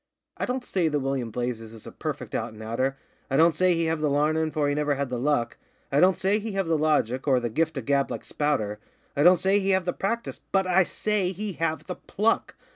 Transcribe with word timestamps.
'I 0.37 0.47
don't 0.47 0.65
say 0.65 0.87
that 0.87 0.99
William 0.99 1.29
Blazes 1.29 1.73
is 1.73 1.85
a 1.85 1.91
perfect 1.91 2.33
out 2.33 2.55
an' 2.55 2.61
outer, 2.63 2.97
I 3.29 3.37
don't 3.37 3.51
say 3.53 3.75
he 3.75 3.85
have 3.85 4.01
the 4.01 4.09
larnin', 4.09 4.49
for 4.49 4.67
he 4.67 4.73
never 4.73 4.95
had 4.95 5.09
the 5.09 5.19
luck; 5.19 5.57
I 5.91 5.99
don't 5.99 6.17
say 6.17 6.39
he 6.39 6.53
have 6.53 6.65
the 6.65 6.75
logic, 6.75 7.27
or 7.27 7.39
the 7.39 7.51
gift 7.51 7.77
of 7.77 7.85
gab, 7.85 8.09
like 8.09 8.23
Spouter, 8.25 8.79
I 9.15 9.21
don't 9.21 9.37
say 9.37 9.59
he 9.59 9.69
have 9.69 9.85
the 9.85 9.93
practice 9.93 10.41
BUT 10.51 10.65
I 10.65 10.85
SAY 10.85 11.33
HE 11.33 11.53
HAVE 11.53 11.85
THE 11.85 11.97
PLUCK! 11.97 12.55